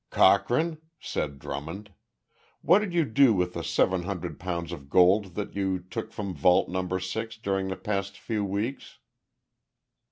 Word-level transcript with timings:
"Cochrane," 0.09 0.79
said 0.99 1.37
Drummond, 1.37 1.93
"what 2.63 2.79
did 2.79 2.91
you 2.91 3.05
do 3.05 3.35
with 3.35 3.53
the 3.53 3.63
seven 3.63 4.01
hundred 4.01 4.39
pounds 4.39 4.71
of 4.71 4.89
gold 4.89 5.35
that 5.35 5.55
you 5.55 5.77
took 5.77 6.11
from 6.11 6.33
Vault 6.33 6.67
No. 6.69 6.97
Six 6.97 7.37
during 7.37 7.67
the 7.67 7.75
past 7.75 8.17
few 8.17 8.43
weeks?" 8.43 8.97